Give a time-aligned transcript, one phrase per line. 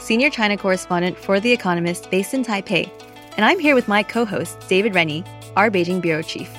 [0.00, 2.90] Senior China Correspondent for The Economist based in Taipei,
[3.36, 5.22] and I'm here with my co host, David Rennie,
[5.56, 6.50] our Beijing Bureau Chief.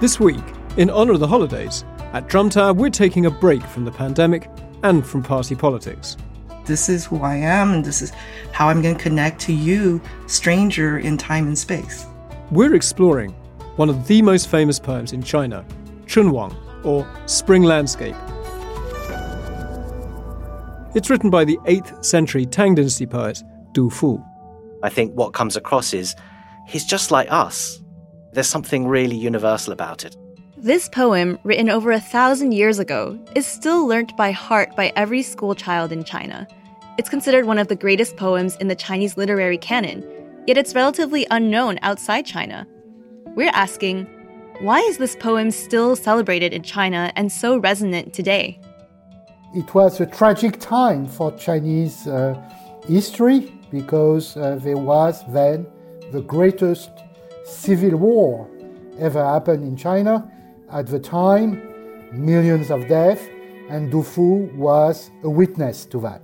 [0.00, 0.44] This week,
[0.76, 1.82] in honour of the holidays,
[2.12, 4.50] at Drum Tower, we're taking a break from the pandemic
[4.82, 6.18] and from party politics.
[6.66, 8.12] This is who I am, and this is
[8.52, 12.06] how I'm going to connect to you, stranger in time and space.
[12.50, 13.30] We're exploring
[13.76, 15.64] one of the most famous poems in China,
[16.04, 18.14] Chunwang, or Spring Landscape.
[20.94, 23.42] It's written by the 8th century Tang Dynasty poet
[23.72, 24.24] Du Fu.
[24.84, 26.14] I think what comes across is
[26.68, 27.82] he's just like us.
[28.32, 30.16] There's something really universal about it.
[30.56, 35.22] This poem, written over a thousand years ago, is still learnt by heart by every
[35.22, 36.46] school child in China.
[36.96, 40.04] It's considered one of the greatest poems in the Chinese literary canon,
[40.46, 42.68] yet it's relatively unknown outside China.
[43.34, 44.04] We're asking,
[44.60, 48.60] why is this poem still celebrated in China and so resonant today?
[49.54, 52.34] It was a tragic time for Chinese uh,
[52.88, 55.68] history because uh, there was then
[56.10, 56.90] the greatest
[57.44, 58.50] civil war
[58.98, 60.28] ever happened in China.
[60.72, 61.62] At the time,
[62.12, 63.22] millions of deaths,
[63.68, 66.22] and Du Fu was a witness to that.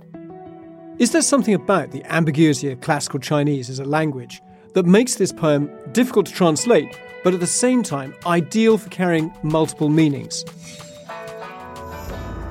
[0.99, 4.41] Is there something about the ambiguity of classical Chinese as a language
[4.73, 9.31] that makes this poem difficult to translate, but at the same time ideal for carrying
[9.41, 10.43] multiple meanings?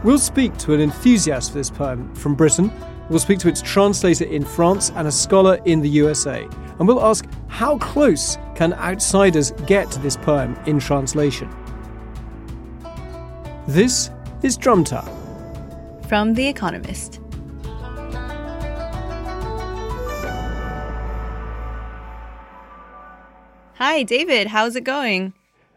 [0.03, 2.73] We'll speak to an enthusiast for this poem from Britain.
[3.11, 6.49] We'll speak to its translator in France and a scholar in the USA.
[6.79, 11.55] And we'll ask how close can outsiders get to this poem in translation?
[13.67, 14.11] This
[14.43, 15.07] is Drumtower.
[16.09, 17.21] From The Economist.
[23.75, 24.47] Hi, David.
[24.47, 25.35] How's it going?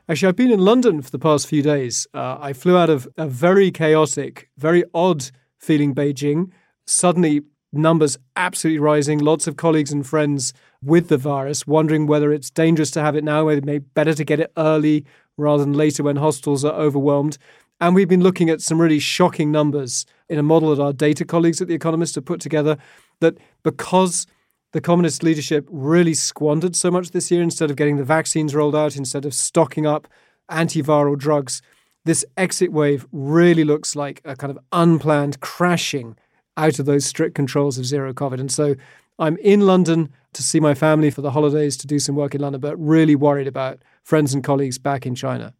[0.09, 2.07] Actually, I've been in London for the past few days.
[2.13, 6.51] Uh, I flew out of a very chaotic, very odd feeling Beijing.
[6.85, 10.53] Suddenly, numbers absolutely rising, lots of colleagues and friends
[10.83, 13.85] with the virus, wondering whether it's dangerous to have it now, whether it may be
[13.93, 15.05] better to get it early
[15.37, 17.37] rather than later when hospitals are overwhelmed.
[17.79, 21.23] And we've been looking at some really shocking numbers in a model that our data
[21.23, 22.75] colleagues at The Economist have put together
[23.21, 24.27] that because
[24.73, 28.75] the communist leadership really squandered so much this year instead of getting the vaccines rolled
[28.75, 30.07] out, instead of stocking up
[30.51, 31.61] antiviral drugs.
[32.05, 36.17] This exit wave really looks like a kind of unplanned crashing
[36.57, 38.39] out of those strict controls of zero COVID.
[38.39, 38.75] And so
[39.19, 42.41] I'm in London to see my family for the holidays to do some work in
[42.41, 45.53] London, but really worried about friends and colleagues back in China.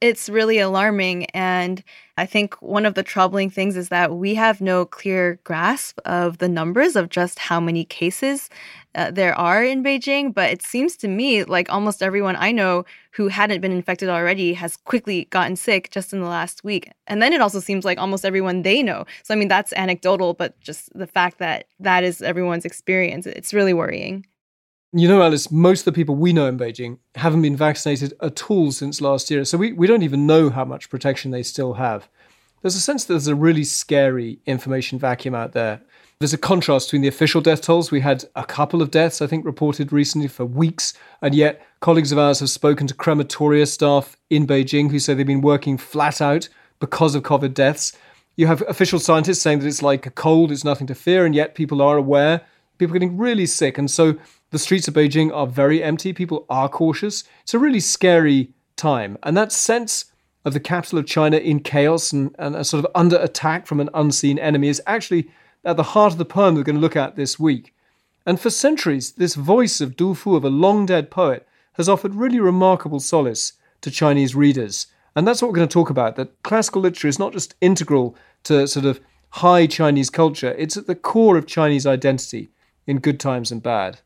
[0.00, 1.24] It's really alarming.
[1.30, 1.82] And
[2.16, 6.38] I think one of the troubling things is that we have no clear grasp of
[6.38, 8.48] the numbers of just how many cases
[8.94, 10.32] uh, there are in Beijing.
[10.32, 14.54] But it seems to me like almost everyone I know who hadn't been infected already
[14.54, 16.92] has quickly gotten sick just in the last week.
[17.08, 19.04] And then it also seems like almost everyone they know.
[19.24, 23.52] So, I mean, that's anecdotal, but just the fact that that is everyone's experience, it's
[23.52, 24.24] really worrying.
[24.92, 28.50] You know, Alice, most of the people we know in Beijing haven't been vaccinated at
[28.50, 29.44] all since last year.
[29.44, 32.08] So we, we don't even know how much protection they still have.
[32.62, 35.82] There's a sense that there's a really scary information vacuum out there.
[36.20, 37.90] There's a contrast between the official death tolls.
[37.90, 40.94] We had a couple of deaths, I think, reported recently for weeks.
[41.20, 45.26] And yet, colleagues of ours have spoken to crematoria staff in Beijing who say they've
[45.26, 46.48] been working flat out
[46.80, 47.92] because of COVID deaths.
[48.36, 51.26] You have official scientists saying that it's like a cold, it's nothing to fear.
[51.26, 52.40] And yet, people are aware.
[52.78, 53.76] People are getting really sick.
[53.76, 54.16] And so,
[54.50, 56.12] the streets of Beijing are very empty.
[56.12, 57.24] People are cautious.
[57.42, 59.18] It's a really scary time.
[59.22, 60.06] And that sense
[60.44, 63.80] of the capital of China in chaos and, and a sort of under attack from
[63.80, 65.30] an unseen enemy is actually
[65.64, 67.74] at the heart of the poem we're going to look at this week.
[68.24, 72.14] And for centuries, this voice of Du Fu, of a long dead poet, has offered
[72.14, 74.86] really remarkable solace to Chinese readers.
[75.14, 78.16] And that's what we're going to talk about that classical literature is not just integral
[78.44, 79.00] to sort of
[79.30, 82.48] high Chinese culture, it's at the core of Chinese identity
[82.86, 84.00] in good times and bad.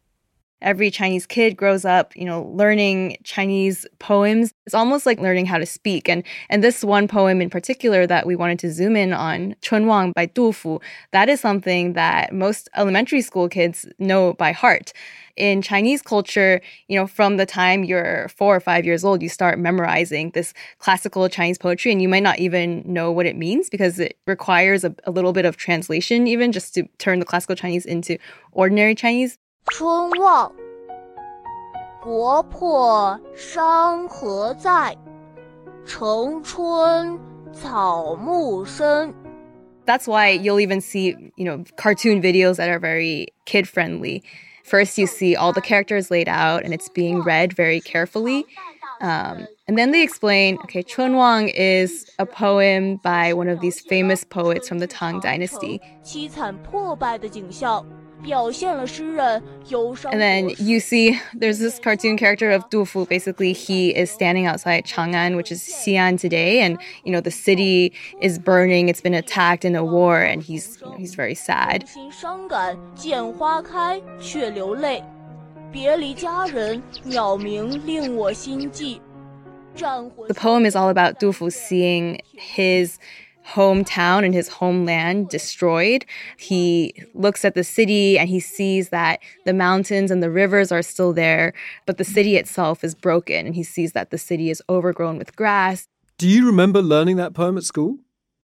[0.62, 4.52] Every Chinese kid grows up, you know, learning Chinese poems.
[4.66, 6.08] It's almost like learning how to speak.
[6.08, 9.86] And and this one poem in particular that we wanted to zoom in on, Chun
[9.86, 10.80] Wang by Du Fu,
[11.12, 14.92] that is something that most elementary school kids know by heart
[15.36, 19.28] in Chinese culture, you know, from the time you're four or five years old, you
[19.28, 23.70] start memorizing this classical Chinese poetry, and you might not even know what it means
[23.70, 27.56] because it requires a, a little bit of translation, even just to turn the classical
[27.56, 28.18] Chinese into
[28.52, 29.38] ordinary Chinese.
[29.77, 30.51] 春望，
[32.01, 34.97] 国破山河在，
[35.85, 37.19] 城春
[37.53, 39.13] 草木深。
[39.85, 44.23] That's why you'll even see, you know, cartoon videos that are very kid friendly.
[44.63, 48.45] First, you see all the characters laid out and it's being read very carefully.
[48.99, 53.79] Um, and then they explain okay, Chun Wang is a poem by one of these
[53.79, 55.79] famous poets from the Tang Dynasty.
[60.12, 63.04] And then you see there's this cartoon character of Du Fu.
[63.06, 67.92] Basically, he is standing outside Chang'an, which is Xi'an today, and you know the city
[68.20, 68.88] is burning.
[68.88, 71.88] It's been attacked in a war, and he's you know, he's very sad.
[80.28, 82.98] The poem is all about Du Fu seeing his
[83.47, 86.05] hometown and his homeland destroyed.
[86.37, 90.81] He looks at the city and he sees that the mountains and the rivers are
[90.81, 91.53] still there,
[91.85, 95.35] but the city itself is broken and he sees that the city is overgrown with
[95.35, 95.87] grass.
[96.17, 97.97] Do you remember learning that poem at school?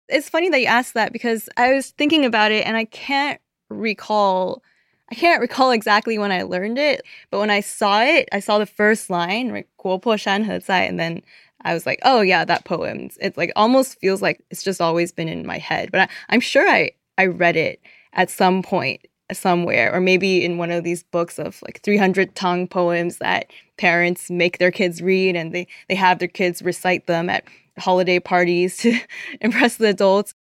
[0.09, 3.41] It's funny that you asked that because I was thinking about it and I can't
[3.71, 4.63] recall
[5.11, 8.59] I can't recall exactly when I learned it, but when I saw it, I saw
[8.59, 11.21] the first line, right, 国破山河在, and then
[11.62, 13.10] I was like, oh yeah, that poem.
[13.20, 15.92] It's like almost feels like it's just always been in my head.
[15.92, 17.82] But I, am sure I I read it
[18.14, 22.68] at some point somewhere, or maybe in one of these books of like 300 Tang
[22.68, 27.30] poems that parents make their kids read, and they they have their kids recite them
[27.30, 27.44] at
[27.78, 29.00] holiday parties to
[29.42, 30.34] impress the adults.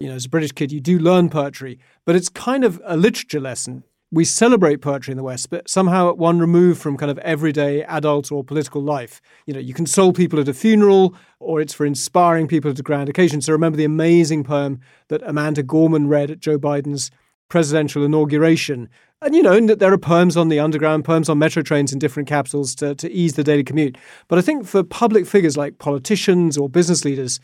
[0.00, 2.96] You know, as a British kid, you do learn poetry, but it's kind of a
[2.96, 7.10] literature lesson we celebrate poetry in the West, but somehow at one remove from kind
[7.10, 9.22] of everyday adult or political life.
[9.46, 12.82] You know, you console people at a funeral, or it's for inspiring people at a
[12.82, 13.40] grand occasion.
[13.40, 17.10] So remember the amazing poem that Amanda Gorman read at Joe Biden's
[17.48, 18.90] presidential inauguration.
[19.22, 22.28] And you know, there are poems on the underground, poems on metro trains in different
[22.28, 23.96] capitals to, to ease the daily commute.
[24.28, 27.40] But I think for public figures like politicians or business leaders,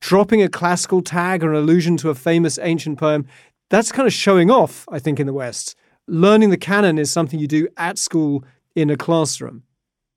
[0.00, 3.26] dropping a classical tag or an allusion to a famous ancient poem,
[3.68, 5.74] that's kind of showing off, I think, in the West
[6.06, 9.62] learning the canon is something you do at school in a classroom.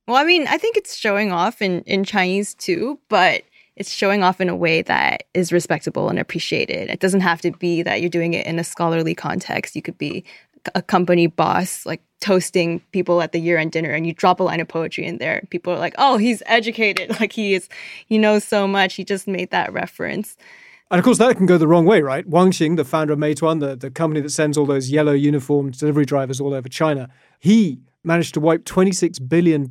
[0.08, 3.44] Well, I mean, I think it's showing off in, in Chinese too, but
[3.76, 6.90] it's showing off in a way that is respectable and appreciated.
[6.90, 9.76] It doesn't have to be that you're doing it in a scholarly context.
[9.76, 10.24] You could be
[10.76, 14.44] a company boss, like toasting people at the year end dinner, and you drop a
[14.44, 15.44] line of poetry in there.
[15.50, 17.16] People are like, oh, he's educated.
[17.20, 17.68] Like he is,
[18.06, 18.96] he knows so much.
[18.96, 20.38] He just made that reference.
[20.90, 22.26] And of course, that can go the wrong way, right?
[22.26, 25.78] Wang Xing, the founder of Meituan, the, the company that sends all those yellow uniformed
[25.78, 29.68] delivery drivers all over China, he managed to wipe $26 billion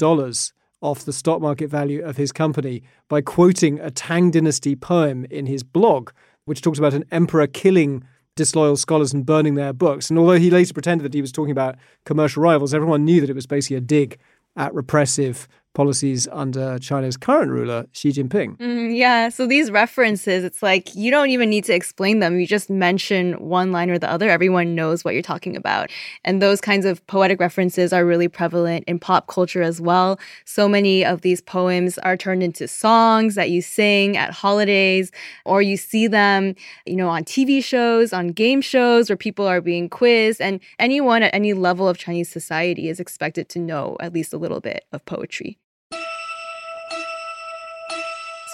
[0.83, 5.47] off the stock market value of his company by quoting a Tang Dynasty poem in
[5.47, 6.11] his blog,
[6.45, 8.05] which talks about an emperor killing
[8.35, 10.11] disloyal scholars and burning their books.
[10.11, 13.31] And although he later pretended that he was talking about commercial rivals, everyone knew that
[13.31, 14.19] it was basically a dig
[14.55, 18.57] at repressive policies under China's current ruler, Xi Jinping.
[18.57, 22.41] Mm, yeah, so these references, it's like you don't even need to explain them.
[22.41, 25.91] You just mention one line or the other, everyone knows what you're talking about.
[26.25, 30.19] And those kinds of poetic references are really prevalent in pop culture as well.
[30.47, 35.13] So many of these poems are turned into songs that you sing at holidays,
[35.45, 36.55] or you see them,
[36.87, 40.41] you know, on TV shows, on game shows where people are being quizzed.
[40.41, 44.39] And anyone at any level of Chinese society is expected to know at least a
[44.39, 45.59] little bit of poetry.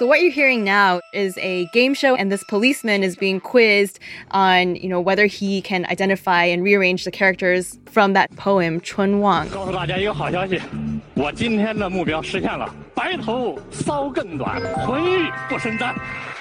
[0.03, 4.01] So what you're hearing now is a game show and this policeman is being quizzed
[4.33, 9.21] on, you know, whether he can identify and rearrange the characters from that poem Chun
[9.21, 9.49] Wang.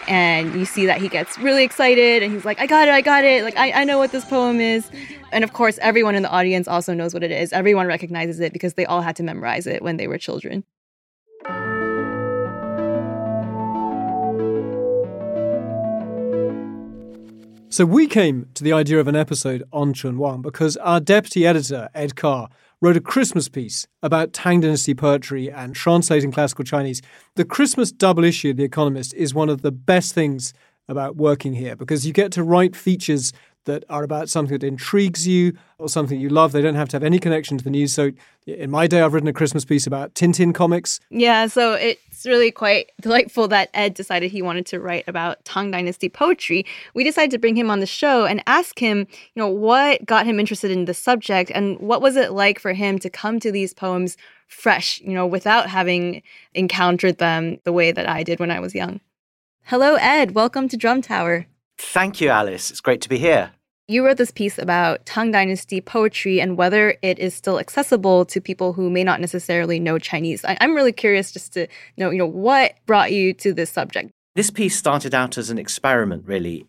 [0.07, 3.01] And you see that he gets really excited and he's like, I got it, I
[3.01, 3.43] got it.
[3.43, 4.89] Like, I, I know what this poem is.
[5.31, 7.53] And of course, everyone in the audience also knows what it is.
[7.53, 10.63] Everyone recognizes it because they all had to memorize it when they were children.
[17.71, 21.47] So we came to the idea of an episode on Chun Wang because our deputy
[21.47, 22.49] editor, Ed Carr,
[22.81, 27.01] wrote a Christmas piece about Tang Dynasty poetry and translating classical Chinese.
[27.35, 30.53] The Christmas double issue of The Economist is one of the best things
[30.89, 33.31] about working here because you get to write features
[33.65, 36.51] that are about something that intrigues you or something you love.
[36.51, 37.93] They don't have to have any connection to the news.
[37.93, 38.11] So,
[38.47, 40.99] in my day, I've written a Christmas piece about Tintin comics.
[41.09, 45.69] Yeah, so it's really quite delightful that Ed decided he wanted to write about Tang
[45.69, 46.65] Dynasty poetry.
[46.95, 50.25] We decided to bring him on the show and ask him, you know, what got
[50.25, 53.51] him interested in the subject and what was it like for him to come to
[53.51, 56.21] these poems fresh, you know, without having
[56.53, 58.99] encountered them the way that I did when I was young.
[59.63, 60.31] Hello, Ed.
[60.31, 61.45] Welcome to Drum Tower.
[61.81, 62.69] Thank you, Alice.
[62.69, 63.51] It's great to be here.
[63.87, 68.39] You wrote this piece about Tang Dynasty poetry and whether it is still accessible to
[68.39, 70.45] people who may not necessarily know Chinese.
[70.45, 74.11] I- am really curious just to know, you know, what brought you to this subject.
[74.35, 76.65] This piece started out as an experiment, really.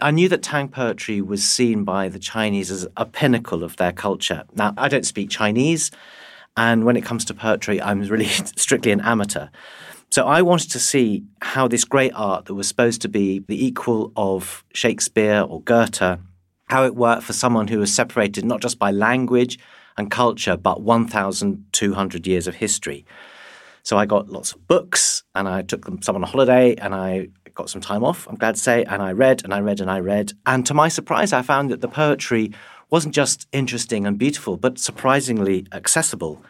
[0.00, 3.92] I knew that Tang poetry was seen by the Chinese as a pinnacle of their
[3.92, 4.44] culture.
[4.54, 5.90] Now, I don't speak Chinese,
[6.56, 9.48] and when it comes to poetry, I'm really strictly an amateur.
[10.14, 13.66] So I wanted to see how this great art that was supposed to be the
[13.66, 16.20] equal of Shakespeare or Goethe,
[16.68, 19.58] how it worked for someone who was separated not just by language
[19.96, 23.04] and culture, but 1,200 years of history.
[23.82, 27.30] So I got lots of books and I took them some on holiday and I
[27.56, 29.90] got some time off, I'm glad to say, and I read and I read and
[29.90, 30.32] I read.
[30.46, 32.52] And to my surprise, I found that the poetry
[32.88, 36.40] wasn't just interesting and beautiful, but surprisingly accessible.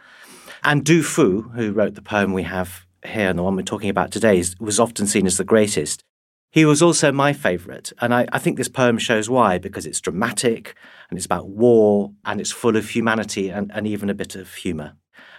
[0.63, 3.89] And Du Fu, who wrote the poem we have here and the one we're talking
[3.89, 6.03] about today is, was often seen as the greatest.
[6.51, 9.99] He was also my favourite, and I, I think this poem shows why, because it's
[9.99, 10.75] dramatic
[11.09, 14.53] and it's about war and it's full of humanity and, and even a bit of
[14.53, 14.93] humour.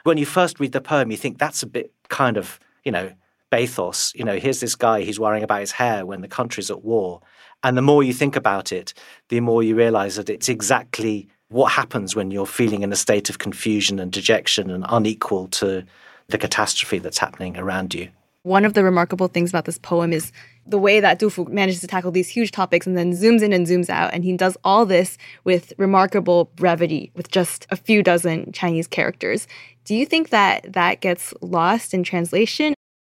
[0.05, 3.13] When you first read the poem, you think that's a bit kind of, you know,
[3.51, 4.13] bathos.
[4.15, 7.23] You know, here's this guy, he's worrying about his hair when the country's at war.
[7.63, 8.93] And the more you think about it,
[9.31, 13.31] the more you realize that it's exactly what happens when you're feeling in a state
[13.31, 15.85] of confusion and dejection and unequal to
[16.29, 18.09] the catastrophe that's happening around you.
[18.43, 20.31] One of the remarkable things about this poem is
[20.67, 23.53] the way that Du Fu manages to tackle these huge topics and then zooms in
[23.53, 24.15] and zooms out.
[24.15, 29.49] And he does all this with remarkable brevity, with just a few dozen Chinese characters.
[29.85, 32.75] Do you think that that gets lost in translation?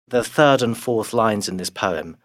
[0.08, 2.16] The third and fourth lines in this poem,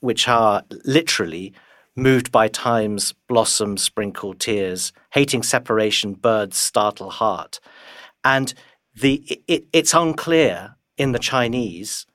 [0.00, 1.54] which are literally
[1.96, 7.60] moved by time's blossom sprinkled tears, hating separation, birds startle heart.
[8.22, 8.52] And
[9.00, 12.06] the it, it's unclear in the Chinese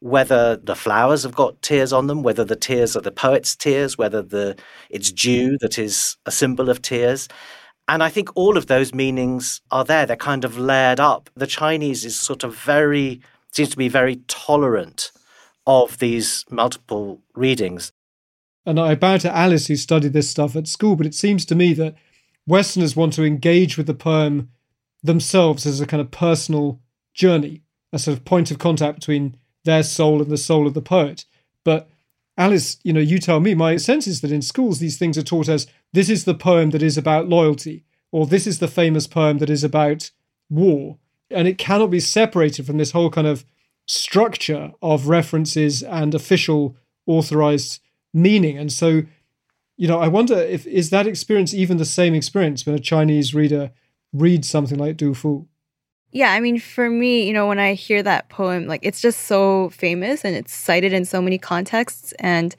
[0.00, 3.96] whether the flowers have got tears on them, whether the tears are the poet's tears,
[3.96, 4.54] whether the
[4.90, 7.26] it's dew that is a symbol of tears.
[7.88, 10.04] And I think all of those meanings are there.
[10.06, 11.30] They're kind of layered up.
[11.34, 13.22] The Chinese is sort of very
[13.52, 15.12] seems to be very tolerant
[15.66, 17.92] of these multiple readings.
[18.66, 21.54] And I bow to Alice, who studied this stuff at school, but it seems to
[21.54, 21.94] me that
[22.46, 24.50] Westerners want to engage with the poem
[25.04, 26.80] themselves as a kind of personal
[27.12, 30.82] journey, a sort of point of contact between their soul and the soul of the
[30.82, 31.26] poet.
[31.62, 31.88] But
[32.36, 35.22] Alice, you know, you tell me, my sense is that in schools these things are
[35.22, 39.06] taught as this is the poem that is about loyalty, or this is the famous
[39.06, 40.10] poem that is about
[40.50, 40.98] war.
[41.30, 43.44] And it cannot be separated from this whole kind of
[43.86, 47.80] structure of references and official authorized
[48.12, 48.58] meaning.
[48.58, 49.02] And so,
[49.76, 53.34] you know, I wonder if is that experience even the same experience when a Chinese
[53.34, 53.70] reader
[54.14, 55.46] read something like Du Fu.
[56.12, 59.22] Yeah, I mean, for me, you know, when I hear that poem, like it's just
[59.22, 62.12] so famous and it's cited in so many contexts.
[62.20, 62.54] And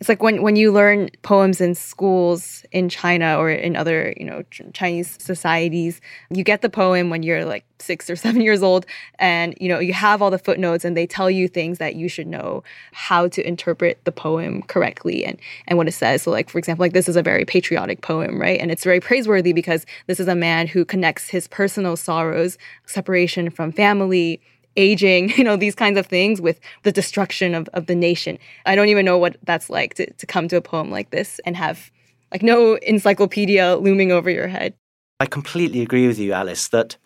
[0.00, 4.24] it's like when when you learn poems in schools in China or in other you
[4.24, 8.86] know Chinese societies, you get the poem when you're like six or seven years old,
[9.18, 12.08] and you know you have all the footnotes and they tell you things that you
[12.08, 16.22] should know how to interpret the poem correctly and and what it says.
[16.22, 18.60] So like for example, like this is a very patriotic poem, right?
[18.60, 23.48] And it's very praiseworthy because this is a man who connects his personal sorrows, separation
[23.48, 24.40] from family
[24.76, 28.38] aging, you know, these kinds of things with the destruction of, of the nation.
[28.66, 31.40] I don't even know what that's like to, to come to a poem like this
[31.44, 31.90] and have
[32.32, 34.74] like no encyclopedia looming over your head.
[35.20, 36.96] I completely agree with you, Alice, that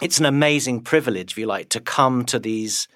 [0.00, 2.86] it's an amazing privilege, if you like, to come to these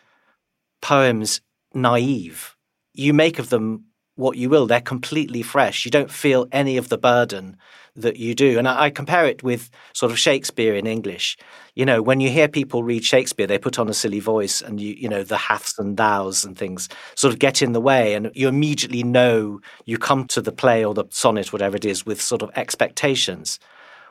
[0.82, 1.40] poems
[1.72, 2.56] naive.
[2.92, 4.66] You make of them what you will.
[4.66, 5.84] They're completely fresh.
[5.84, 7.56] You don't feel any of the burden
[7.96, 8.58] that you do.
[8.58, 11.36] And I, I, compare it with sort of Shakespeare in English.
[11.74, 14.80] You know, when you hear people read Shakespeare, they put on a silly voice and
[14.80, 18.14] you, you know, the haths and thous and things sort of get in the way.
[18.14, 22.04] And you immediately know you come to the play or the sonnet, whatever it is,
[22.04, 23.60] with sort of expectations.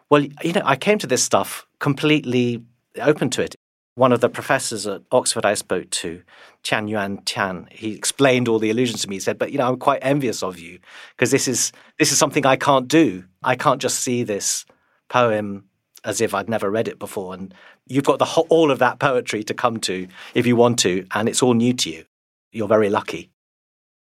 [0.09, 2.63] Well, you know, I came to this stuff completely
[3.01, 3.55] open to it
[3.95, 6.23] one of the professors at Oxford I spoke to,
[6.63, 9.17] Tian Yuan Tan, he explained all the illusions to me.
[9.17, 10.79] He said, "But you know, I'm quite envious of you
[11.15, 13.25] because this is this is something I can't do.
[13.43, 14.65] I can't just see this
[15.09, 15.65] poem
[16.03, 17.53] as if I'd never read it before, and
[17.87, 21.29] you've got the all of that poetry to come to if you want to, and
[21.29, 22.05] it's all new to you.
[22.51, 23.29] You're very lucky."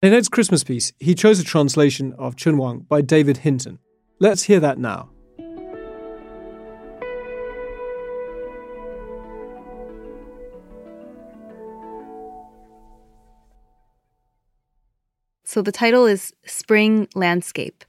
[0.01, 3.79] In Ed's Christmas piece, he chose a translation of Chunwang by David Hinton.
[4.19, 5.09] Let's hear that now.
[15.51, 17.83] So the title is Spring Landscape.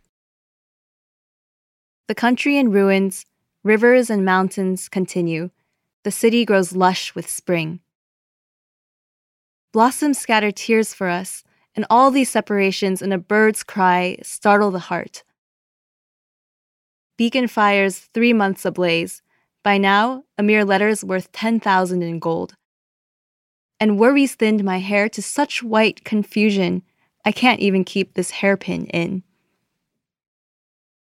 [2.09, 3.25] The country in ruins,
[3.62, 5.50] rivers and mountains continue.
[6.02, 7.78] The city grows lush with spring.
[9.73, 11.45] Blossoms scatter tears for us,
[11.76, 15.23] and all these separations and a bird's cry startle the heart.
[17.16, 19.23] Beacon fires three months ablaze.
[19.62, 22.57] By now, a mere letter's worth 10,000 in gold.
[23.78, 26.83] And worries thinned my hair to such white confusion,
[27.24, 29.22] I can't even keep this hairpin in.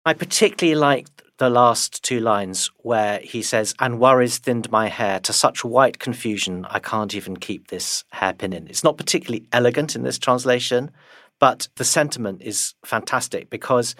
[0.05, 5.19] I particularly liked the last two lines where he says, and worries thinned my hair
[5.21, 8.67] to such white confusion, I can't even keep this hairpin in.
[8.67, 10.91] It's not particularly elegant in this translation,
[11.39, 13.95] but the sentiment is fantastic because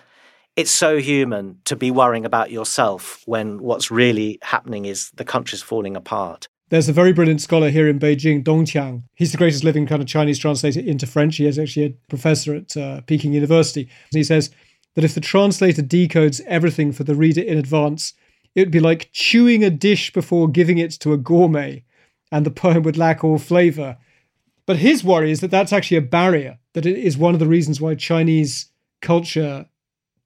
[0.56, 5.64] it's so human to be worrying about yourself when what's really happening is the country's
[5.64, 6.48] falling apart.
[6.74, 9.04] There's a very brilliant scholar here in Beijing, Dong Qiang.
[9.14, 11.36] He's the greatest living kind of Chinese translator into French.
[11.36, 13.88] He is actually a professor at uh, Peking University.
[14.10, 14.50] He says
[14.96, 18.16] that if the translator decodes everything for the reader in advance,
[18.56, 21.84] it would be like chewing a dish before giving it to a gourmet,
[22.32, 23.96] and the poem would lack all flavour.
[24.66, 27.46] But his worry is that that's actually a barrier, that it is one of the
[27.46, 29.68] reasons why Chinese culture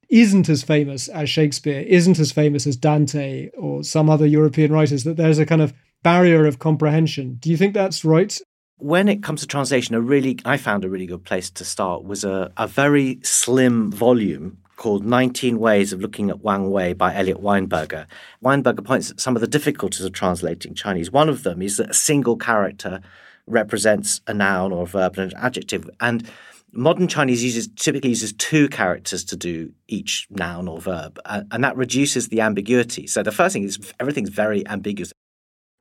[0.08, 5.04] isn't as famous as Shakespeare, isn't as famous as Dante or some other European writers,
[5.04, 5.74] that there's a kind of
[6.04, 7.36] barrier of comprehension.
[7.40, 8.38] Do you think that's right?
[8.80, 12.04] When it comes to translation, a really I found a really good place to start
[12.04, 17.14] was a, a very slim volume called 19 Ways of Looking at Wang Wei by
[17.16, 18.06] Eliot Weinberger.
[18.44, 21.12] Weinberger points at some of the difficulties of translating Chinese.
[21.12, 23.02] One of them is that a single character
[23.48, 25.90] represents a noun or a verb and an adjective.
[26.00, 26.30] And
[26.72, 31.76] modern Chinese uses typically uses two characters to do each noun or verb, and that
[31.76, 33.08] reduces the ambiguity.
[33.08, 35.12] So the first thing is everything's very ambiguous.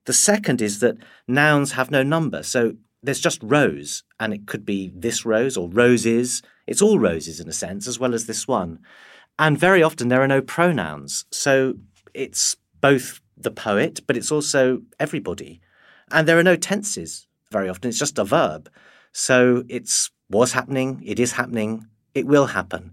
[0.06, 0.96] The second is that
[1.28, 2.42] nouns have no number.
[2.42, 6.42] So there's just rose, and it could be this rose or roses.
[6.66, 8.80] It's all roses in a sense, as well as this one.
[9.38, 11.26] And very often there are no pronouns.
[11.30, 11.74] So
[12.14, 15.60] it's both the poet, but it's also everybody.
[16.10, 17.88] And there are no tenses very often.
[17.88, 18.70] It's just a verb.
[19.12, 22.92] So it's was happening, it is happening, it will happen.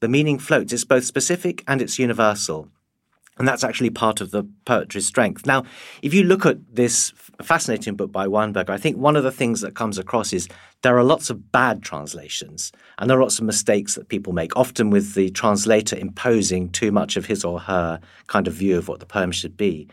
[0.00, 0.72] The meaning floats.
[0.72, 2.68] It's both specific and it's universal.
[3.36, 5.44] And that's actually part of the poetry's strength.
[5.44, 5.64] Now,
[6.02, 9.60] if you look at this fascinating book by Weinberger, I think one of the things
[9.60, 10.48] that comes across is
[10.82, 14.56] there are lots of bad translations and there are lots of mistakes that people make,
[14.56, 18.86] often with the translator imposing too much of his or her kind of view of
[18.86, 19.88] what the poem should be.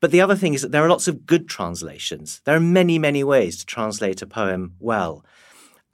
[0.00, 2.40] But the other thing is that there are lots of good translations.
[2.44, 5.24] There are many, many ways to translate a poem well.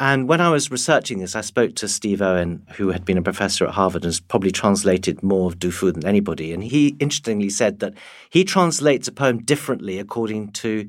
[0.01, 3.23] And when I was researching this, I spoke to Steve Owen, who had been a
[3.23, 6.53] professor at Harvard and has probably translated more of Du Fu than anybody.
[6.53, 7.95] And he interestingly said that
[8.31, 10.89] he translates a poem differently according to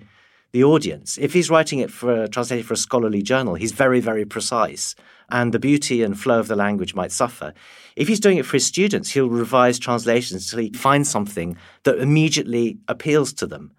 [0.52, 1.17] the audience.
[1.17, 4.95] If he's writing it for translated for a scholarly journal, he's very, very precise,
[5.30, 7.54] and the beauty and flow of the language might suffer.
[7.95, 12.00] If he's doing it for his students, he'll revise translations until he finds something that
[12.00, 13.72] immediately appeals to them.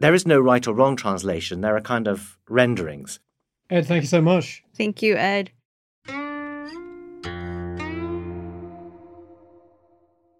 [0.00, 1.60] There is no right or wrong translation.
[1.60, 3.20] There are kind of renderings.
[3.68, 4.62] Ed, thank you so much.
[4.76, 5.50] Thank you, Ed.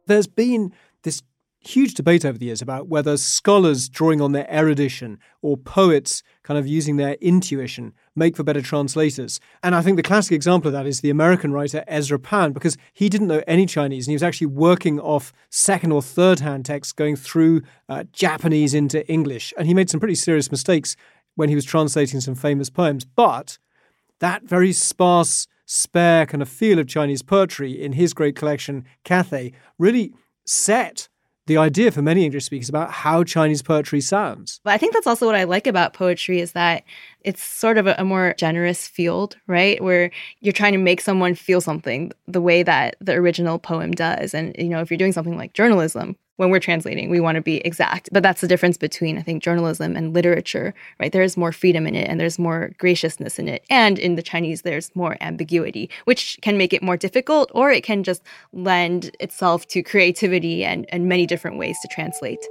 [0.06, 1.22] There's been this
[1.58, 6.56] huge debate over the years about whether scholars drawing on their erudition or poets kind
[6.56, 9.40] of using their intuition make for better translators.
[9.64, 12.76] And I think the classic example of that is the American writer Ezra Pound, because
[12.92, 16.64] he didn't know any Chinese and he was actually working off second or third hand
[16.64, 19.52] texts going through uh, Japanese into English.
[19.58, 20.94] And he made some pretty serious mistakes
[21.36, 23.04] when he was translating some famous poems.
[23.04, 23.58] But
[24.18, 29.52] that very sparse, spare kind of feel of Chinese poetry in his great collection, Cathay,
[29.78, 30.12] really
[30.44, 31.08] set
[31.46, 34.60] the idea for many English speakers about how Chinese poetry sounds.
[34.64, 36.82] But I think that's also what I like about poetry is that
[37.20, 39.80] it's sort of a, a, more generous field, right?
[39.82, 44.34] Where you're trying to make someone feel something the way that the original poem does.
[44.34, 47.42] And, you know, if you're doing something like journalism, when we're translating, we want to
[47.42, 48.08] be exact.
[48.12, 51.12] But that's the difference between, I think, journalism and literature, right?
[51.12, 53.64] There's more freedom in it and there's more graciousness in it.
[53.70, 57.84] And in the Chinese, there's more ambiguity, which can make it more difficult or it
[57.84, 58.22] can just
[58.52, 62.44] lend itself to creativity and, and many different ways to translate.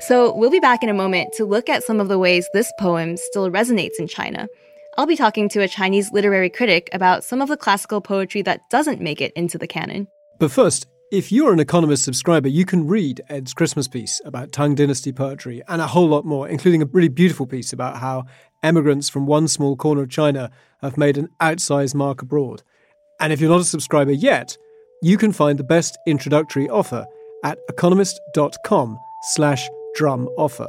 [0.00, 2.72] So we'll be back in a moment to look at some of the ways this
[2.78, 4.48] poem still resonates in China.
[4.96, 8.68] I'll be talking to a Chinese literary critic about some of the classical poetry that
[8.70, 10.08] doesn't make it into the canon.
[10.38, 14.74] But first, if you're an Economist subscriber, you can read Ed's Christmas piece about Tang
[14.74, 18.24] Dynasty poetry and a whole lot more, including a really beautiful piece about how
[18.62, 20.50] emigrants from one small corner of China
[20.82, 22.62] have made an outsized mark abroad.
[23.20, 24.56] And if you're not a subscriber yet,
[25.02, 27.06] you can find the best introductory offer
[27.44, 28.98] at economist.com
[29.34, 30.68] slash drum offer.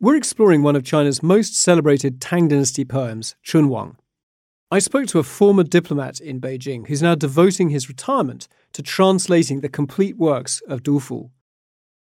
[0.00, 3.96] We're exploring one of China's most celebrated Tang Dynasty poems, Chunwang.
[4.70, 9.60] I spoke to a former diplomat in Beijing who's now devoting his retirement to translating
[9.60, 11.32] the complete works of Du Fu.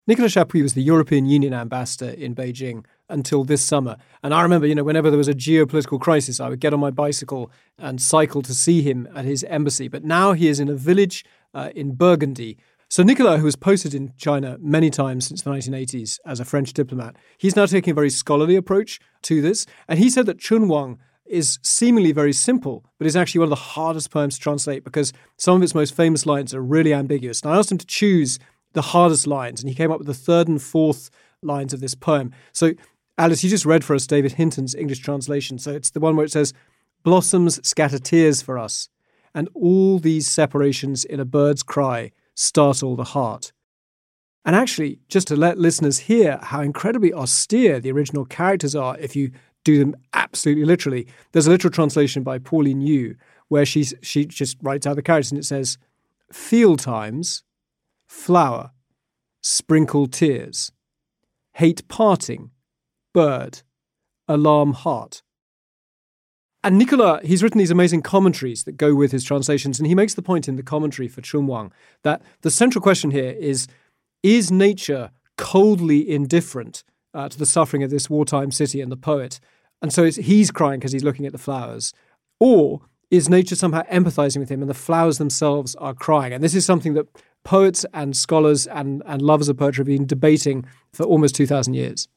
[0.08, 3.96] Nicolas Chapuis was the European Union ambassador in Beijing until this summer.
[4.24, 6.80] And I remember, you know, whenever there was a geopolitical crisis, I would get on
[6.80, 9.86] my bicycle and cycle to see him at his embassy.
[9.86, 12.58] But now he is in a village uh, in Burgundy.
[12.94, 16.72] So Nicolas, who has posted in China many times since the 1980s as a French
[16.72, 19.66] diplomat, he's now taking a very scholarly approach to this.
[19.88, 23.56] And he said that Chunwang is seemingly very simple, but is actually one of the
[23.56, 27.42] hardest poems to translate because some of its most famous lines are really ambiguous.
[27.42, 28.38] And I asked him to choose
[28.74, 31.10] the hardest lines, and he came up with the third and fourth
[31.42, 32.32] lines of this poem.
[32.52, 32.74] So,
[33.18, 35.58] Alice, you just read for us David Hinton's English translation.
[35.58, 36.52] So it's the one where it says,
[37.02, 38.88] Blossoms scatter tears for us,
[39.34, 43.52] and all these separations in a bird's cry startle the heart.
[44.44, 49.16] And actually, just to let listeners hear how incredibly austere the original characters are if
[49.16, 49.32] you
[49.64, 53.16] do them absolutely literally, there's a literal translation by Pauline Yu
[53.48, 55.78] where she's, she just writes out the characters and it says,
[56.32, 57.42] Field times,
[58.06, 58.72] flower,
[59.42, 60.72] sprinkle tears,
[61.54, 62.50] hate parting,
[63.12, 63.62] bird,
[64.28, 65.22] alarm heart.
[66.64, 70.14] And Nicolas, he's written these amazing commentaries that go with his translations, and he makes
[70.14, 71.70] the point in the commentary for Chunwang
[72.04, 73.68] that the central question here is
[74.22, 79.40] is nature coldly indifferent uh, to the suffering of this wartime city and the poet?
[79.82, 81.92] And so he's crying because he's looking at the flowers.
[82.40, 86.32] Or is nature somehow empathizing with him and the flowers themselves are crying?
[86.32, 87.06] And this is something that
[87.44, 92.08] poets and scholars and, and lovers of poetry have been debating for almost 2,000 years.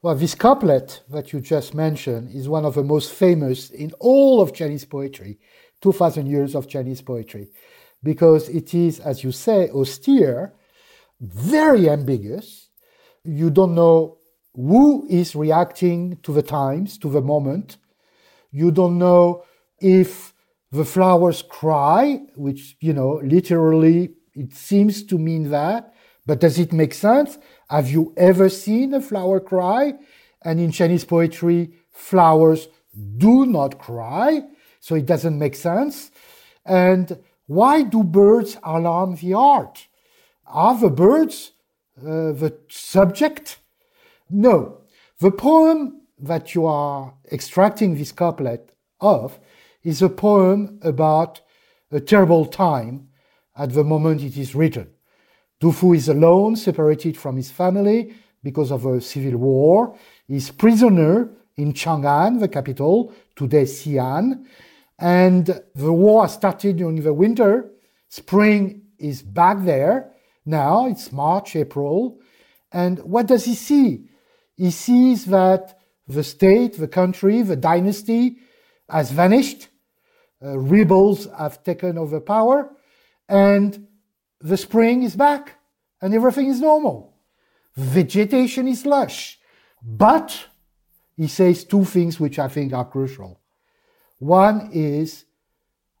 [0.00, 4.40] Well, this couplet that you just mentioned is one of the most famous in all
[4.40, 5.40] of Chinese poetry,
[5.80, 7.48] 2000 years of Chinese poetry,
[8.04, 10.54] because it is, as you say, austere,
[11.20, 12.68] very ambiguous.
[13.24, 14.18] You don't know
[14.54, 17.78] who is reacting to the times, to the moment.
[18.52, 19.42] You don't know
[19.80, 20.32] if
[20.70, 25.92] the flowers cry, which, you know, literally it seems to mean that,
[26.24, 27.36] but does it make sense?
[27.70, 29.94] Have you ever seen a flower cry?
[30.42, 32.68] And in Chinese poetry, flowers
[33.18, 34.42] do not cry,
[34.80, 36.10] so it doesn't make sense.
[36.64, 39.86] And why do birds alarm the heart?
[40.46, 41.52] Are the birds
[41.98, 43.58] uh, the subject?
[44.30, 44.82] No.
[45.20, 49.38] The poem that you are extracting this couplet of
[49.82, 51.40] is a poem about
[51.90, 53.08] a terrible time
[53.56, 54.88] at the moment it is written.
[55.60, 59.98] Du Fu is alone, separated from his family because of a civil war.
[60.28, 64.44] He's prisoner in Chang'an, the capital, today Xi'an.
[65.00, 67.70] And the war started during the winter.
[68.08, 70.12] Spring is back there.
[70.46, 72.20] Now it's March, April.
[72.70, 74.08] And what does he see?
[74.56, 78.38] He sees that the state, the country, the dynasty
[78.88, 79.68] has vanished.
[80.40, 82.70] Uh, rebels have taken over power.
[83.28, 83.87] And
[84.40, 85.56] the spring is back
[86.00, 87.14] and everything is normal.
[87.76, 89.38] Vegetation is lush.
[89.82, 90.46] But
[91.16, 93.40] he says two things which I think are crucial.
[94.18, 95.24] One is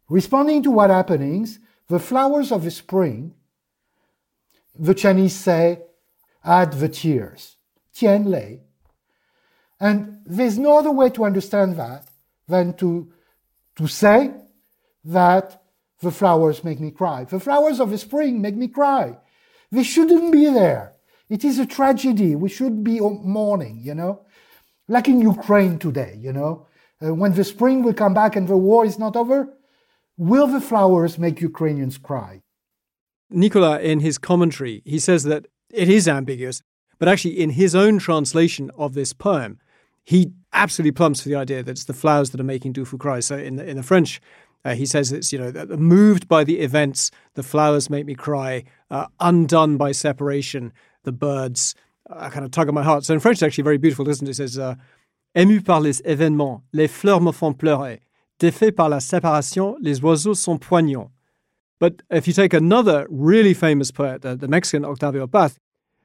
[0.08, 3.34] responding to what happenings, the flowers of the spring,
[4.78, 5.82] the Chinese say,
[6.44, 7.56] add the tears.
[7.94, 8.60] Tian Lei.
[9.80, 12.06] And there's no other way to understand that
[12.46, 13.12] than to,
[13.76, 14.32] to say
[15.04, 15.62] that
[16.00, 17.24] the flowers make me cry.
[17.24, 19.16] The flowers of the spring make me cry.
[19.70, 20.94] They shouldn't be there.
[21.28, 22.34] It is a tragedy.
[22.34, 24.26] We should be mourning, you know?
[24.88, 26.66] Like in Ukraine today, you know?
[27.04, 29.54] Uh, when the spring will come back and the war is not over,
[30.16, 32.42] will the flowers make Ukrainians cry?
[33.30, 36.62] Nicolas, in his commentary, he says that it is ambiguous,
[36.98, 39.58] but actually, in his own translation of this poem,
[40.04, 42.96] he absolutely plumps for the idea that it's the flowers that are making Du Fu
[42.96, 43.20] cry.
[43.20, 44.20] So in the, in the French,
[44.64, 48.64] uh, he says it's, you know, moved by the events, the flowers make me cry,
[48.90, 50.72] uh, undone by separation,
[51.04, 51.74] the birds
[52.10, 53.04] uh, kind of tug at my heart.
[53.04, 54.32] So in French, it's actually very beautiful, isn't it?
[54.32, 54.74] It says, uh,
[55.36, 58.00] Ému par les événements, les fleurs me font pleurer.
[58.40, 61.10] Défait par la séparation, les oiseaux sont poignants.
[61.78, 65.56] But if you take another really famous poet, the, the Mexican Octavio Paz,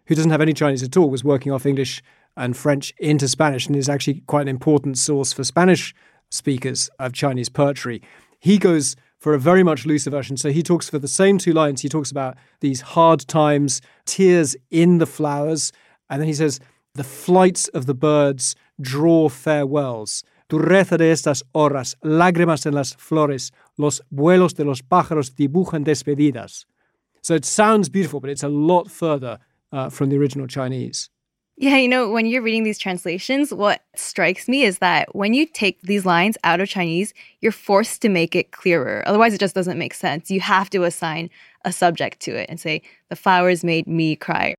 [0.05, 2.03] who doesn't have any Chinese at all, was working off English
[2.35, 5.95] and French into Spanish and is actually quite an important source for Spanish
[6.29, 8.01] speakers of Chinese poetry.
[8.43, 10.35] He goes for a very much looser version.
[10.35, 11.79] So he talks for the same two lines.
[11.79, 15.71] He talks about these hard times, tears in the flowers,
[16.09, 16.59] and then he says,
[16.93, 20.25] the flights of the birds draw farewells.
[20.49, 26.65] Dureza de estas horas, lágrimas en las flores, los vuelos de los pájaros dibujan despedidas.
[27.21, 29.39] So it sounds beautiful, but it's a lot further
[29.71, 31.09] uh, from the original Chinese.
[31.63, 35.45] Yeah, you know, when you're reading these translations, what strikes me is that when you
[35.45, 39.01] take these lines out of Chinese, you're forced to make it clearer.
[39.07, 40.29] Otherwise, it just doesn't make sense.
[40.29, 41.29] You have to assign
[41.63, 44.55] a subject to it and say, the flowers made me cry.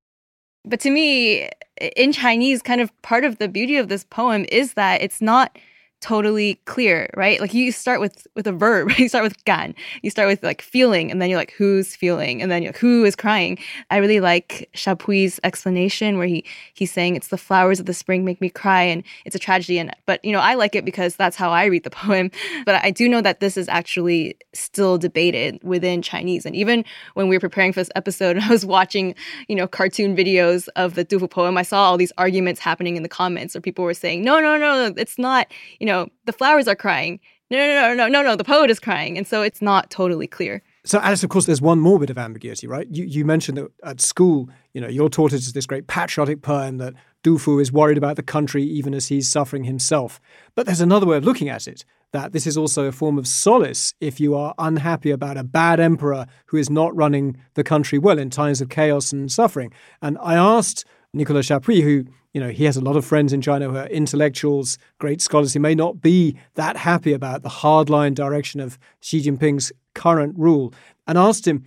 [0.63, 1.47] But to me,
[1.95, 5.59] in Chinese, kind of part of the beauty of this poem is that it's not
[6.05, 7.41] totally clear, right?
[7.41, 10.61] Like you start with with a verb, you start with gan, you start with like
[10.61, 13.57] feeling, and then you're like who's feeling, and then you're like, who is crying.
[13.89, 18.23] I really like Chapuis's explanation where he he's saying it's the flowers of the spring
[18.23, 19.79] make me cry, and it's a tragedy.
[19.79, 22.29] And but you know I like it because that's how I read the poem.
[22.67, 27.29] But I do know that this is actually still debated within Chinese, and even when
[27.29, 29.15] we were preparing for this episode, and I was watching
[29.47, 31.57] you know cartoon videos of the Du Fu poem.
[31.57, 34.55] I saw all these arguments happening in the comments, where people were saying, no, no,
[34.55, 35.47] no, it's not.
[35.79, 37.19] You know know, the flowers are crying.
[37.51, 39.17] No, no, no, no, no, no, the poet is crying.
[39.17, 40.63] And so it's not totally clear.
[40.83, 42.87] So, Alice, of course, there's one more bit of ambiguity, right?
[42.89, 46.41] You, you mentioned that at school, you know, you're taught it as this great patriotic
[46.41, 50.19] poem that Du Fu is worried about the country even as he's suffering himself.
[50.55, 53.27] But there's another way of looking at it that this is also a form of
[53.27, 57.97] solace if you are unhappy about a bad emperor who is not running the country
[57.99, 59.71] well in times of chaos and suffering.
[60.01, 62.05] And I asked Nicolas Chapuis, who
[62.35, 65.53] you know, he has a lot of friends in China who are intellectuals, great scholars.
[65.53, 70.73] He may not be that happy about the hardline direction of Xi Jinping's current rule,
[71.07, 71.63] and asked him,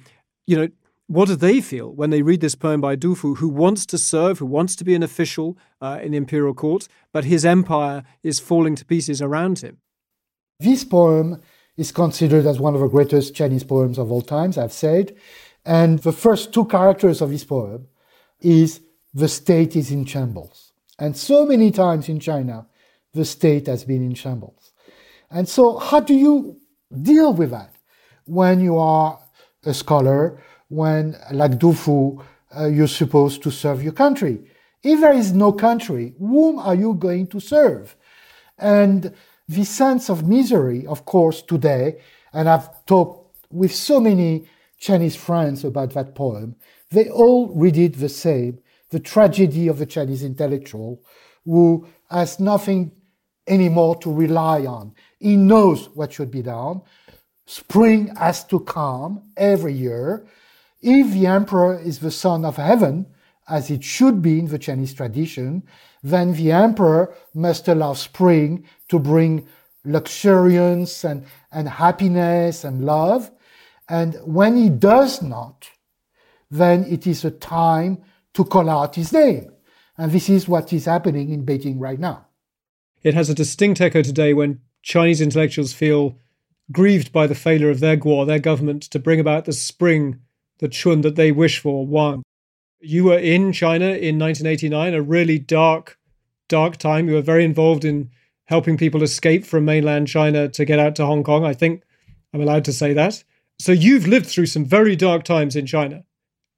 [0.47, 0.69] you know,
[1.07, 3.97] what do they feel when they read this poem by Du Fu, who wants to
[3.97, 8.05] serve, who wants to be an official uh, in the imperial court, but his empire
[8.23, 9.79] is falling to pieces around him?
[10.61, 11.41] This poem
[11.79, 15.17] is considered as one of the greatest Chinese poems of all times, I've said.
[15.65, 17.87] And the first two characters of this poem
[18.43, 18.81] is
[19.19, 20.73] the state is in shambles.
[20.99, 22.67] And so many times in China,
[23.13, 24.71] the state has been in shambles.
[25.29, 26.57] And so, how do you
[27.03, 27.75] deal with that
[28.27, 29.19] when you are
[29.65, 32.23] a scholar, when, like Du Fu,
[32.57, 34.39] uh, you're supposed to serve your country?
[34.85, 37.97] If there is no country, whom are you going to serve?
[38.57, 39.13] And
[39.49, 42.01] the sense of misery, of course, today,
[42.33, 44.47] and I've talked with so many
[44.79, 46.55] Chinese friends about that poem,
[46.91, 51.03] they all read it the same the tragedy of the Chinese intellectual
[51.45, 52.93] who has nothing
[53.47, 54.95] anymore to rely on.
[55.19, 56.83] He knows what should be done.
[57.47, 60.27] Spring has to come every year.
[60.81, 63.07] If the emperor is the son of heaven,
[63.49, 65.63] as it should be in the Chinese tradition,
[66.03, 69.49] then the emperor must allow spring to bring
[69.85, 73.31] luxuriance and, and happiness and love.
[73.89, 75.67] And when he does not,
[76.51, 78.03] then it is a time
[78.39, 79.51] to call out his name.
[79.97, 82.27] And this is what is happening in Beijing right now.
[83.03, 86.17] It has a distinct echo today when Chinese intellectuals feel
[86.71, 90.21] grieved by the failure of their guo, their government, to bring about the spring,
[90.61, 92.23] the chun that they wish for, Wang.
[92.79, 95.99] You were in China in 1989, a really dark,
[96.49, 97.09] dark time.
[97.09, 98.11] You were very involved in
[98.45, 101.45] helping people escape from mainland China to get out to Hong Kong.
[101.45, 101.83] I think
[102.33, 103.25] I'm allowed to say that.
[103.59, 106.05] So you've lived through some very dark times in China.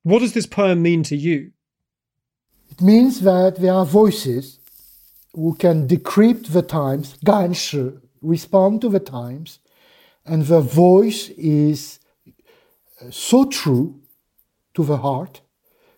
[0.03, 1.53] What does this poem mean to you?
[2.83, 4.59] Means that there are voices
[5.35, 9.59] who can decrypt the times, 感时, respond to the times,
[10.25, 14.01] and the voice is uh, so true
[14.73, 15.43] to the heart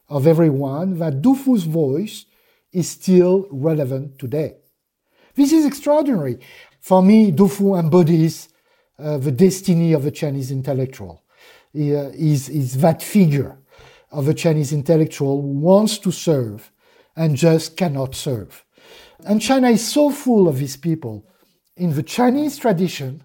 [0.09, 2.27] of everyone that Du Fu's voice
[2.73, 4.57] is still relevant today.
[5.37, 6.41] This is extraordinary.
[6.81, 8.49] For me, Du Fu embodies
[8.99, 11.23] uh, the destiny of the Chinese intellectual.
[11.73, 13.57] He uh, is, is that figure
[14.11, 16.72] of a Chinese intellectual who wants to serve
[17.17, 18.65] and just cannot serve.
[19.25, 21.27] And China is so full of these people.
[21.77, 23.23] In the Chinese tradition,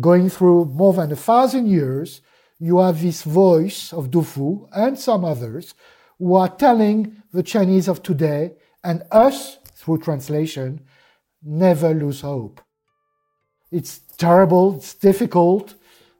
[0.00, 2.20] going through more than a thousand years,
[2.58, 5.74] you have this voice of Du Fu and some others
[6.18, 8.52] who are telling the Chinese of today
[8.84, 10.80] and us through translation
[11.42, 12.60] never lose hope.
[13.70, 15.74] It's terrible, it's difficult,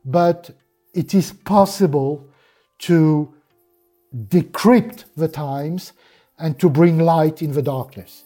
[0.05, 0.51] but
[0.95, 2.27] it is possible
[2.81, 3.33] to
[4.29, 5.93] decrypt the times
[6.38, 8.25] and to bring light in the darkness.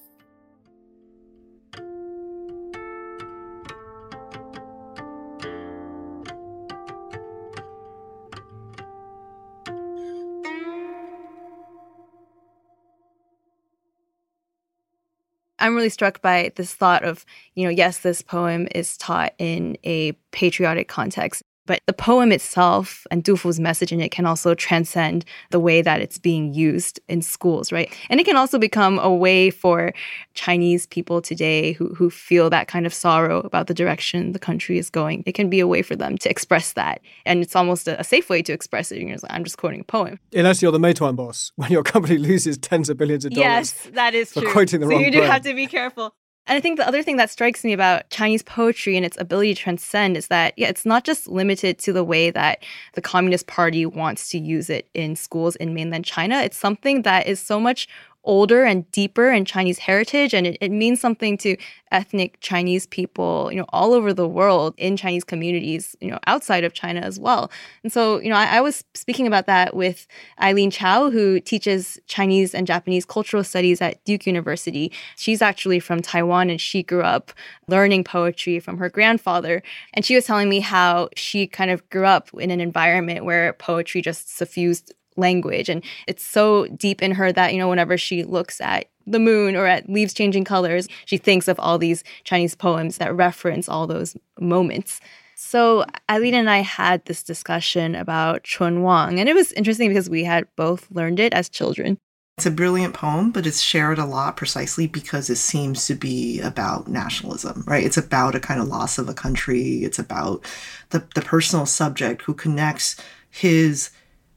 [15.58, 19.76] I'm really struck by this thought of, you know, yes, this poem is taught in
[19.84, 24.54] a patriotic context, but the poem itself and Du Fu's message in it can also
[24.54, 27.92] transcend the way that it's being used in schools, right?
[28.08, 29.92] And it can also become a way for
[30.34, 34.78] Chinese people today who, who feel that kind of sorrow about the direction the country
[34.78, 35.22] is going.
[35.26, 37.00] It can be a way for them to express that.
[37.24, 39.00] And it's almost a, a safe way to express it.
[39.00, 40.18] You're like, I'm just quoting a poem.
[40.32, 43.46] Unless you're the Meituan boss, when your company loses tens of billions of dollars.
[43.46, 44.52] Yes, that is for true.
[44.52, 45.32] quoting the so wrong you do brand.
[45.32, 46.14] have to be careful.
[46.46, 49.54] And I think the other thing that strikes me about Chinese poetry and its ability
[49.54, 52.62] to transcend is that, yeah, it's not just limited to the way that
[52.94, 56.40] the Communist Party wants to use it in schools in mainland China.
[56.40, 57.88] It's something that is so much
[58.26, 61.56] older and deeper in Chinese heritage, and it, it means something to
[61.92, 66.64] ethnic Chinese people, you know, all over the world in Chinese communities, you know, outside
[66.64, 67.50] of China as well.
[67.82, 70.06] And so, you know, I, I was speaking about that with
[70.42, 74.92] Eileen Chow, who teaches Chinese and Japanese cultural studies at Duke University.
[75.16, 77.32] She's actually from Taiwan and she grew up
[77.68, 79.62] learning poetry from her grandfather.
[79.94, 83.52] And she was telling me how she kind of grew up in an environment where
[83.54, 88.24] poetry just suffused language and it's so deep in her that you know whenever she
[88.24, 92.54] looks at the moon or at leaves changing colors she thinks of all these chinese
[92.54, 95.00] poems that reference all those moments
[95.38, 100.08] so Eileen and I had this discussion about Chun Wang, and it was interesting because
[100.08, 101.98] we had both learned it as children.
[102.38, 106.40] It's a brilliant poem, but it's shared a lot precisely because it seems to be
[106.40, 107.84] about nationalism, right?
[107.84, 109.84] It's about a kind of loss of a country.
[109.84, 110.44] It's about
[110.90, 112.96] the, the personal subject who connects
[113.30, 113.90] his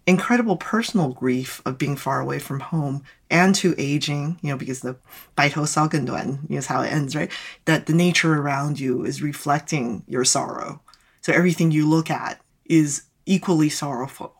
[0.09, 4.81] incredible personal grief of being far away from home and to aging, you know, because
[4.81, 4.97] the
[5.37, 7.31] baitou sao geng duan is how it ends, right?
[7.65, 10.81] That the nature around you is reflecting your sorrow.
[11.21, 14.38] So everything you look at is equally sorrowful.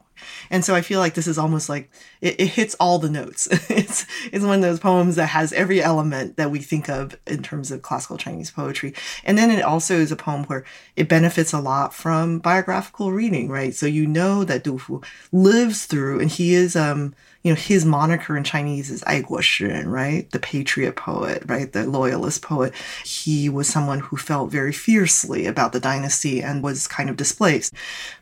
[0.50, 1.90] And so I feel like this is almost like
[2.22, 3.48] it, it, hits all the notes.
[3.70, 7.44] it's it's one of those poems that has every element that we think of in
[7.44, 8.94] terms of classical Chinese poetry.
[9.24, 13.50] And then it also is a poem where it benefits a lot from biographical reading,
[13.50, 13.74] right?
[13.74, 15.02] So you know that Du Fu
[15.32, 19.86] lives through, and he is um you know, his moniker in Chinese is Ai Guo
[19.86, 20.30] right?
[20.32, 21.72] The patriot poet, right?
[21.72, 22.74] The loyalist poet.
[23.06, 27.74] He was someone who felt very fiercely about the dynasty and was kind of displaced.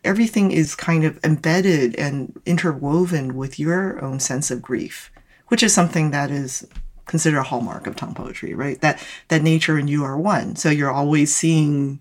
[0.03, 5.11] Everything is kind of embedded and interwoven with your own sense of grief,
[5.47, 6.67] which is something that is
[7.05, 8.79] considered a hallmark of Tang poetry, right?
[8.81, 10.55] That that nature and you are one.
[10.55, 11.99] So you're always seeing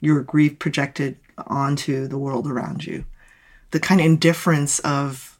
[0.00, 3.04] your grief projected onto the world around you.
[3.72, 5.37] The kind of indifference of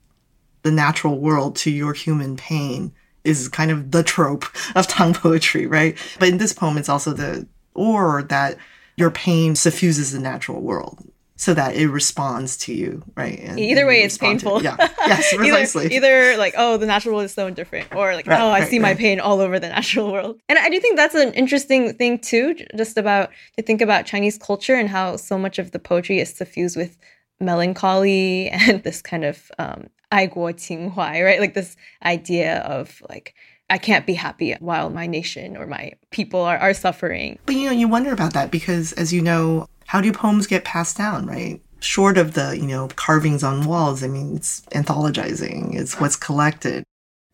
[0.62, 2.92] the natural world to your human pain
[3.25, 4.44] is kind of the trope
[4.75, 5.97] of Tang poetry, right?
[6.18, 8.57] But in this poem, it's also the or that
[8.97, 13.38] your pain suffuses the natural world so that it responds to you, right?
[13.38, 14.29] And Either way, it's to it.
[14.29, 14.61] painful.
[14.62, 14.75] Yeah.
[15.07, 15.87] Yes, precisely.
[15.94, 18.61] either, either like, oh, the natural world is so indifferent, or like, Right, oh, I
[18.61, 20.40] right, see my pain all over the natural world.
[20.49, 24.37] And I do think that's an interesting thing too, just about to think about Chinese
[24.37, 26.99] culture and how so much of the poetry is suffused with
[27.38, 31.40] melancholy and this kind of um, Aiguo Qinghuai, right?
[31.40, 33.35] Like this idea of like,
[33.71, 37.38] I can't be happy while my nation or my people are, are suffering.
[37.47, 40.64] But you know, you wonder about that because, as you know, how do poems get
[40.64, 41.61] passed down, right?
[41.81, 46.83] Short of the, you know, carvings on walls, I mean, it's anthologizing, it's what's collected.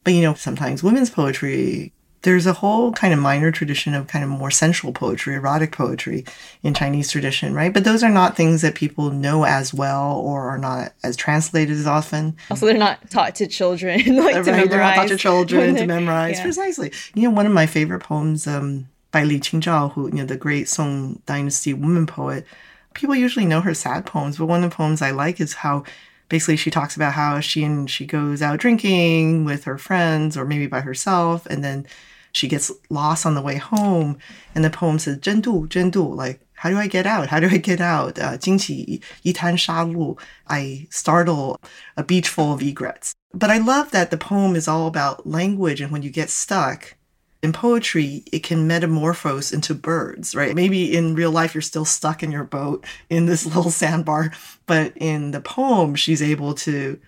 [0.03, 1.94] But you know, sometimes women's poetry
[2.25, 6.25] there's a whole kind of minor tradition of kind of more sensual poetry, erotic poetry
[6.63, 7.73] in Chinese tradition, right?
[7.73, 11.77] But those are not things that people know as well or are not as translated
[11.77, 12.37] as often.
[12.51, 15.87] Also, they're not taught to children like to Right, they're not taught to children to
[15.97, 16.39] memorize.
[16.39, 16.43] yeah.
[16.45, 16.93] Precisely.
[17.15, 20.37] You know, one of my favorite poems um, by Li Qingzhao, who, you know, the
[20.37, 22.47] great Song Dynasty woman poet,
[22.95, 25.85] people usually know her sad poems, but one of the poems I like is how
[26.31, 30.47] basically she talks about how she and she goes out drinking with her friends or
[30.47, 31.87] maybe by herself, and then
[32.35, 34.19] she gets lost on the way home.
[34.55, 37.29] And the poem says, 争渡,争渡, like, how do I get out?
[37.29, 38.19] How do I get out?
[38.19, 41.59] Uh, 惊起一滩鸥鹭, I startle
[41.97, 43.13] a beach full of egrets.
[43.33, 45.81] But I love that the poem is all about language.
[45.81, 46.97] And when you get stuck,
[47.43, 50.55] in poetry, it can metamorphose into birds, right?
[50.55, 54.33] Maybe in real life, you're still stuck in your boat in this little sandbar,
[54.67, 56.99] but in the poem, she's able to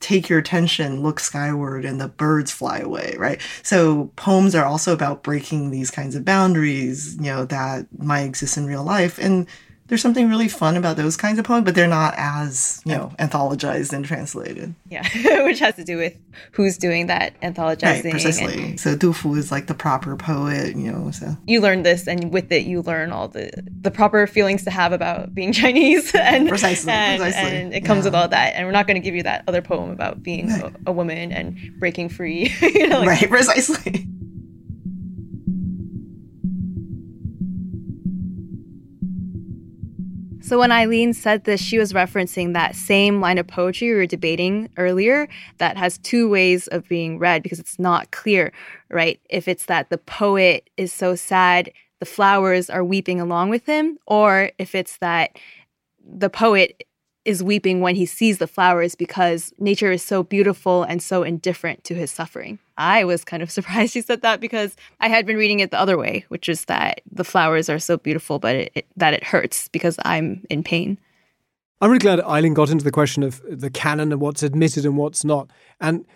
[0.00, 3.40] take your attention, look skyward, and the birds fly away, right?
[3.62, 8.56] So poems are also about breaking these kinds of boundaries, you know, that might exist
[8.56, 9.18] in real life.
[9.18, 9.46] And
[9.88, 13.12] there's something really fun about those kinds of poems, but they're not as, you know,
[13.18, 14.74] anthologized and translated.
[14.88, 15.02] Yeah,
[15.44, 16.16] which has to do with
[16.52, 18.04] who's doing that anthologizing.
[18.04, 18.62] Right, precisely.
[18.62, 21.36] and- so Du Fu is like the proper poet, you know, so.
[21.46, 24.92] you learn this and with it you learn all the the proper feelings to have
[24.92, 28.72] about being chinese and Precisely, and, precisely, and it comes with all that and we're
[28.72, 32.08] not going to give you that other poem about being a, a woman and breaking
[32.08, 34.06] free you know like, right, precisely.
[40.48, 44.06] So when Eileen said this, she was referencing that same line of poetry we were
[44.06, 45.28] debating earlier
[45.58, 48.54] that has two ways of being read because it's not clear,
[48.88, 49.20] right?
[49.28, 51.70] If it's that the poet is so sad,
[52.00, 55.36] the flowers are weeping along with him, or if it's that
[56.02, 56.82] the poet
[57.28, 61.84] is weeping when he sees the flowers because nature is so beautiful and so indifferent
[61.84, 62.58] to his suffering.
[62.78, 65.78] I was kind of surprised she said that because I had been reading it the
[65.78, 69.22] other way, which is that the flowers are so beautiful, but it, it, that it
[69.22, 70.96] hurts because I'm in pain.
[71.82, 74.96] I'm really glad Eileen got into the question of the canon and what's admitted and
[74.96, 75.50] what's not.
[75.82, 76.06] And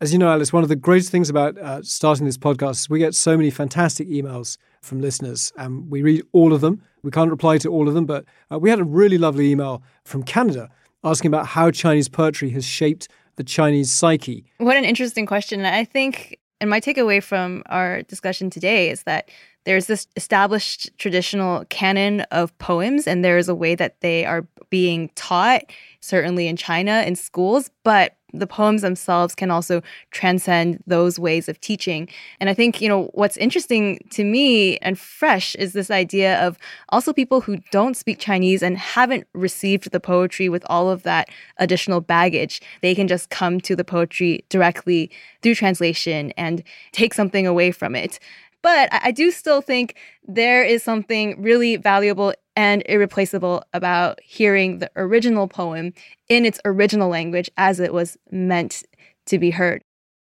[0.00, 2.90] as you know, Alice, one of the greatest things about uh, starting this podcast is
[2.90, 6.82] we get so many fantastic emails from listeners, and we read all of them.
[7.02, 9.82] We can't reply to all of them, but uh, we had a really lovely email
[10.04, 10.70] from Canada
[11.04, 14.44] asking about how Chinese poetry has shaped the Chinese psyche.
[14.58, 15.64] What an interesting question.
[15.64, 19.28] I think, and my takeaway from our discussion today is that
[19.64, 24.46] there's this established traditional canon of poems, and there is a way that they are
[24.70, 25.62] being taught,
[26.00, 31.60] certainly in China in schools, but the poems themselves can also transcend those ways of
[31.60, 32.08] teaching.
[32.40, 36.58] And I think, you know, what's interesting to me and fresh is this idea of
[36.90, 41.28] also people who don't speak Chinese and haven't received the poetry with all of that
[41.58, 42.60] additional baggage.
[42.82, 45.10] They can just come to the poetry directly
[45.42, 46.62] through translation and
[46.92, 48.18] take something away from it.
[48.62, 49.94] But I do still think
[50.26, 55.92] there is something really valuable and irreplaceable about hearing the original poem
[56.28, 58.82] in its original language as it was meant
[59.26, 59.82] to be heard.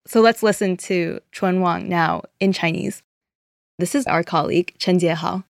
[0.05, 3.01] So let's listen to Chun Wang now in Chinese.
[3.80, 5.43] This is our colleague Chen Jiehao.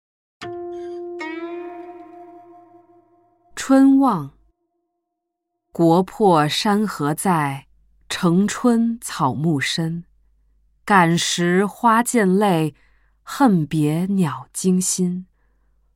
[3.56, 4.32] Chun Wang
[5.72, 7.66] 国破山河在，
[8.08, 10.04] 城春草木深。
[10.84, 12.74] 感时花溅泪，
[13.22, 15.26] 恨别鸟惊心。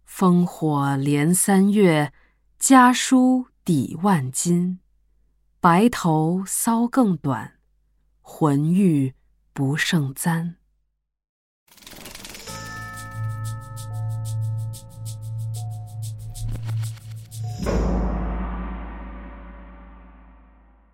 [0.09, 2.11] 烽火连三月，
[2.59, 4.81] 家书抵万金。
[5.61, 7.59] 白头搔更短，
[8.23, 9.15] 浑欲
[9.53, 10.55] 不胜簪。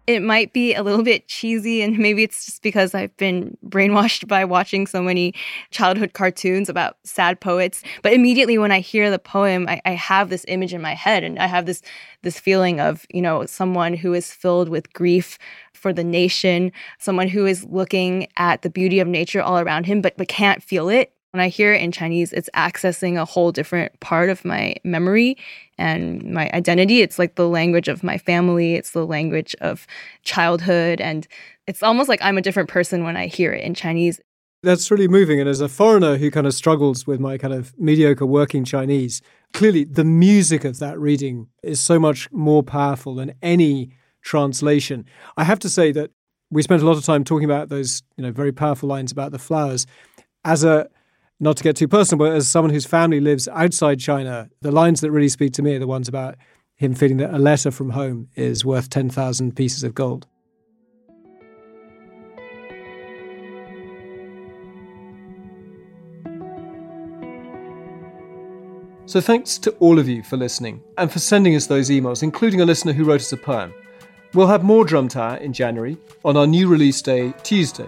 [0.07, 4.29] It might be a little bit cheesy and maybe it's just because I've been brainwashed
[4.29, 5.35] by watching so many
[5.71, 7.83] childhood cartoons about sad poets.
[8.03, 11.25] But immediately when I hear the poem, I, I have this image in my head
[11.25, 11.83] and I have this
[12.23, 15.39] this feeling of, you know, someone who is filled with grief
[15.73, 20.03] for the nation, someone who is looking at the beauty of nature all around him
[20.03, 21.14] but but can't feel it.
[21.35, 25.37] When I hear it in Chinese, it's accessing a whole different part of my memory
[25.77, 27.01] and my identity.
[27.01, 29.85] It's like the language of my family, it's the language of
[30.23, 31.01] childhood.
[31.01, 31.27] And
[31.67, 34.21] it's almost like I'm a different person when I hear it in Chinese.
[34.63, 35.41] That's really moving.
[35.41, 39.21] And as a foreigner who kind of struggles with my kind of mediocre working Chinese,
[39.53, 43.91] clearly the music of that reading is so much more powerful than any
[44.23, 45.05] translation.
[45.37, 46.13] I have to say that
[46.53, 49.33] we spent a lot of time talking about those, you know, very powerful lines about
[49.33, 49.85] the flowers.
[50.45, 50.89] As a
[51.45, 55.03] not to get too personal, but as someone whose family lives outside China, the lines
[55.03, 56.37] that really speak to me are the ones about
[56.75, 60.27] him feeling that a letter from home is worth 10,000 pieces of gold.
[69.05, 72.63] So thanks to all of you for listening and for sending us those emails, including
[72.63, 73.75] a listener who wrote us a poem.
[74.33, 77.87] We'll have more Drum Tower in January on our new release day, Tuesday.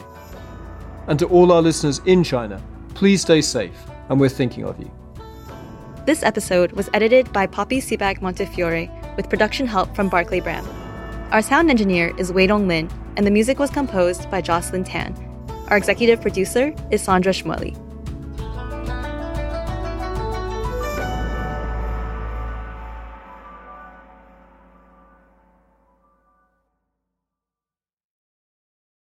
[1.08, 2.62] And to all our listeners in China,
[2.96, 3.76] please stay safe,
[4.08, 4.90] and we're thinking of you.
[6.06, 10.66] This episode was edited by Poppy Sebag Montefiore with production help from Barclay Bram.
[11.30, 12.88] Our sound engineer is Wei Dong Lin,
[13.18, 15.14] and the music was composed by Jocelyn Tan.
[15.68, 17.76] Our executive producer is Sandra Schmully.